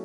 [0.00, 0.04] A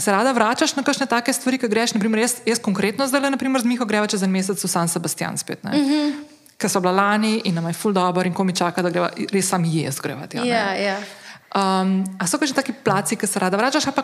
[0.00, 1.94] se rada vračaš na kakšne take stvari, ki greš?
[1.94, 5.38] Naprimer, jaz, jaz konkretno zdaj le z Miho greva čez en mesec v San Sebastian
[5.38, 5.64] spet.
[5.64, 6.12] Mm -hmm.
[6.58, 9.10] Ker so bila lani in nam je full dobro in ko mi čaka, da greva,
[9.32, 10.26] res sam jaz greva.
[10.26, 10.98] Tja, Ja, ja.
[11.54, 14.02] um, a so kakšni taki placi, ki se rada vračaš, pa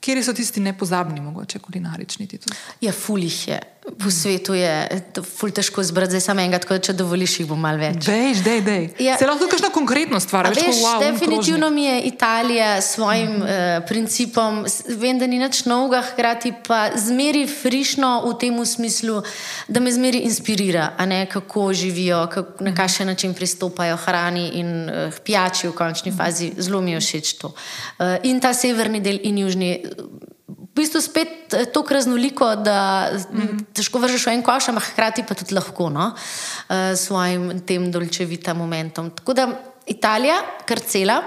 [0.00, 2.56] kje so tisti nepozabni, mogoče kulinarični tudi?
[2.80, 3.60] Ja, ful jih je.
[3.96, 7.48] Po svetu je to ful težko zbrati, zdaj samo enega, tako da če dovoliš, jih
[7.48, 8.04] bo malo več.
[8.04, 8.84] Dej, dej, dej.
[9.00, 9.16] Ja.
[9.20, 11.74] Se lahko kakšna konkretna stvar, veš, veš, wow, definitivno krožnik.
[11.74, 13.78] mi je Italija s svojim uh -huh.
[13.78, 19.22] uh, principom, vem, da ni nič novega, hkrati pa zmeri frišno v tem smislu,
[19.68, 24.90] da me zmeri inspirira, a ne kako živijo, kako, na kakšen način pristopajo hrani in
[24.90, 26.52] uh, pijači v končni fazi.
[26.58, 27.48] Zelo mi je všeč to.
[27.48, 29.84] Uh, in ta severni del in južni.
[30.78, 33.64] Bistvu spet eh, tako raznoliko, da mm -hmm.
[33.72, 36.12] težko vržeš v en koš, ampak hkrati pa tudi lahko no?
[36.68, 39.10] Eh, s svojim tem dolčevitim momentom.
[39.10, 39.48] Tako da
[39.86, 41.22] Italija, kar cela.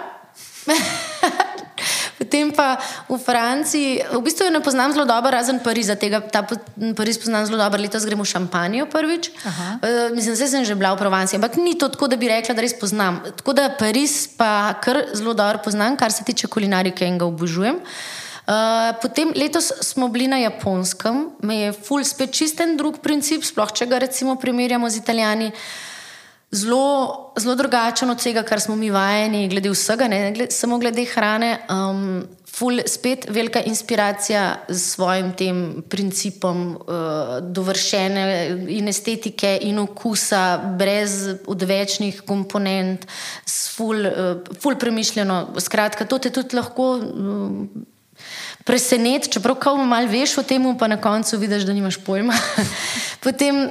[2.17, 2.77] Potem pa
[3.09, 5.95] v Franciji, v bistvu jo ne poznam zelo dobro, razen Pariza.
[5.95, 6.45] Tega, ta
[6.95, 9.31] Pariz poznam zelo dobro, letos gremo v Šampanijo prvič.
[9.41, 12.53] Uh, mislim, da sem že bila v Provanci, ampak ni to tako, da bi rekla,
[12.53, 13.19] da res poznam.
[13.41, 17.75] Tako da Pariz pa kar zelo dobro poznam, kar se tiče kulinarike in ga obožujem.
[17.75, 17.89] Uh,
[19.01, 23.87] potem letos smo bili na japonskem, me je ful spet čisten drug princip, sploh če
[23.87, 25.51] ga recimo primerjamo z italijani.
[26.51, 31.05] Zelo, zelo drugačen od tega, kar smo mi vajeni, glede vsega, ne glede, samo glede
[31.07, 31.51] hrane.
[31.71, 38.25] Um, ful, spet velika inspiracija s svojim tem principom uh, dovršene
[38.67, 43.07] in estetike in okusa, brez odvečnih komponent,
[43.45, 45.53] s ful, uh, ful premišljeno.
[45.59, 46.91] Skratka, to te tudi lahko.
[46.99, 47.87] Um,
[48.63, 52.33] preseneti, čeprav kao malo veš o tem, pa na koncu vidiš, da nimaš pojma.
[53.23, 53.69] Potem, uh,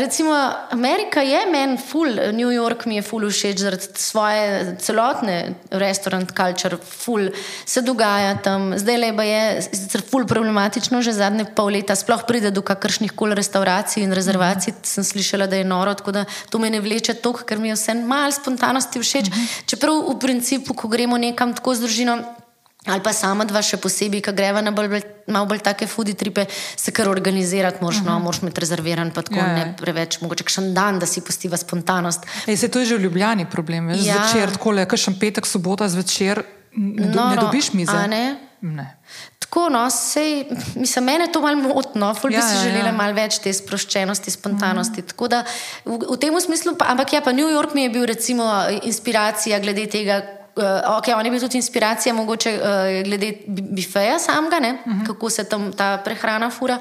[0.00, 0.32] recimo,
[0.70, 6.78] Amerika je meni ful, New York mi je ful všeč zaradi svoje celotne restaurant culture,
[6.80, 7.28] ful
[7.66, 8.72] se dogaja tam.
[8.78, 13.12] Zdaj le pa je sicer ful problematično, že zadnje pol leta sploh pride do kakršnih
[13.12, 14.74] koli restauracij in rezervacij.
[14.82, 17.76] Sem slišala, da je noro, tako da to me ne vleče toliko, ker mi je
[17.76, 19.32] vse malo spontanosti všeč.
[19.66, 22.39] Čeprav v principu, ko gremo nekam tako z družino.
[22.86, 26.46] Ali pa sama dva, še posebej, ki greva na bolj, malo bolj take foodi tripe,
[26.76, 29.56] se kar organizirati, moraš, no, moraš imeti rezerviran, pa tako Ja, ja.
[29.58, 32.24] ne preveč, mogoče kakšen dan, da si pustiva spontanost.
[32.48, 33.92] Ej, se to je že v Ljubljani problem.
[33.92, 34.14] Veš, Ja.
[34.14, 34.22] ja.
[34.24, 36.40] Zvečer, tako le, kakšen petek, sobota zvečer,
[36.72, 37.92] ne, do, ne Noro, dobiš mize.
[37.92, 38.40] a ne?
[38.64, 38.96] ne.
[39.40, 42.96] Tako, no, sej, mislim, mene to malo motno, ful bi Ja, si ja, želela ja.
[42.96, 45.02] malo več te sproščenosti, spontanosti.
[45.02, 45.44] Tako da
[45.84, 48.46] v, v tem smislu, pa, ampak ja, pa New York mi je bil recimo
[48.86, 50.22] inspiracija glede tega.
[50.60, 52.64] Uh, okay, on je bil tudi inspiracija, mogoče uh,
[53.04, 55.06] glede bi- bifeja samega, uh -huh.
[55.06, 56.78] kako se tam ta prehrana fura.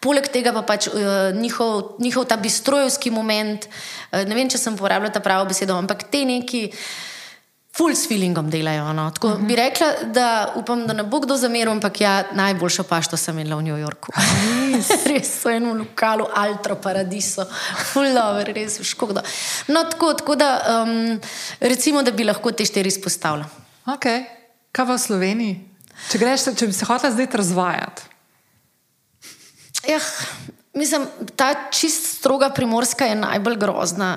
[0.00, 0.94] Poleg tega pa pač uh,
[1.34, 3.66] njihov, njihov ta bistrojevski moment,
[4.12, 6.72] uh, ne vem, če sem uporabljala ta pravo besedo, ampak te neki
[7.76, 8.92] ful s feelingom delajo.
[8.92, 9.10] No.
[9.10, 9.46] Tako uh -huh.
[9.46, 13.56] bi rekla, da upam, da ne bo kdo zameril, ampak ja, najboljšo pašto sem imela
[13.56, 14.12] v New Yorku.
[15.06, 17.46] res so eno lokalu, Altro Paradiso,
[17.92, 19.22] ful dobro, res škoda.
[19.68, 21.20] No, tako, tako da um,
[21.60, 23.44] recimo, da bi lahko te štiri izpostavila.
[23.86, 24.24] Okay.
[24.72, 25.68] Kaj v Sloveniji?
[26.10, 28.02] Če, greš, če bi se hotel zdaj razvajati,
[29.86, 29.98] Ja,
[30.76, 31.06] mislim,
[31.36, 34.16] ta čist stroga primorska je najbolj grozna.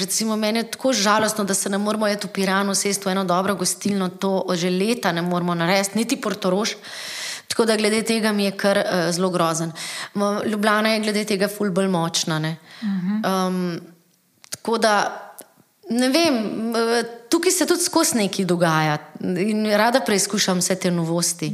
[0.00, 3.24] Recimo, meni je tako žalostno, da se ne moramo jeti v Piranu, sesti v eno
[3.24, 6.74] dobro gostilno, to že leta ne moramo narediti, niti Portorož.
[7.48, 9.72] Tako da glede tega mi je kar uh, zelo grozen.
[10.46, 12.38] Ljubljana je glede tega ful bolj močna.
[12.38, 12.56] ne.
[13.24, 13.80] Um,
[14.50, 15.24] tako da.
[15.90, 16.74] Ne vem, m,
[17.32, 21.48] tukaj se tudi skozi nekaj dogaja in rada preizkušam vse te novosti.